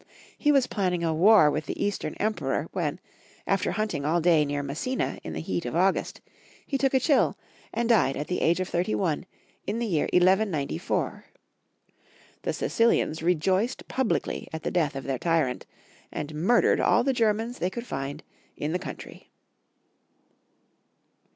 He 0.35 0.51
was 0.51 0.65
planning 0.65 1.03
a 1.03 1.13
war 1.13 1.51
with 1.51 1.67
the 1.67 1.79
Eastern 1.79 2.15
Emperor, 2.15 2.67
when, 2.71 2.99
after 3.45 3.73
hunt 3.73 3.93
ing 3.93 4.03
all 4.03 4.19
day 4.19 4.43
near 4.45 4.63
Messina 4.63 5.19
in 5.23 5.33
the 5.33 5.39
heat 5.41 5.63
of 5.63 5.75
August, 5.75 6.21
he 6.65 6.75
took 6.75 6.95
a 6.95 6.99
chill, 6.99 7.37
and 7.71 7.87
died 7.89 8.17
at 8.17 8.25
the 8.25 8.41
age 8.41 8.59
of 8.59 8.67
thirty 8.67 8.95
one, 8.95 9.27
in 9.67 9.77
the 9.77 9.85
year 9.85 10.05
1194. 10.05 11.25
The 12.41 12.51
Sicilians 12.51 13.21
rejoiced 13.21 13.87
publicly 13.87 14.47
at 14.51 14.63
the 14.63 14.71
death 14.71 14.95
of 14.95 15.03
their 15.03 15.19
tyrant, 15.19 15.67
and 16.11 16.33
murdered 16.33 16.79
all 16.79 17.03
the 17.03 17.13
Germans 17.13 17.59
they 17.59 17.69
could 17.69 17.85
find 17.85 18.23
in 18.57 18.71
the 18.71 18.79
country. 18.79 19.29